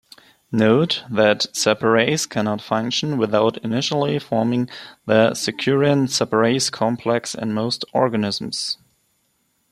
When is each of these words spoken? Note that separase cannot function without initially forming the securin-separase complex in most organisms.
Note 0.51 1.03
that 1.11 1.41
separase 1.53 2.27
cannot 2.27 2.59
function 2.59 3.19
without 3.19 3.57
initially 3.57 4.17
forming 4.17 4.67
the 5.05 5.29
securin-separase 5.35 6.71
complex 6.71 7.35
in 7.35 7.53
most 7.53 7.85
organisms. 7.93 8.79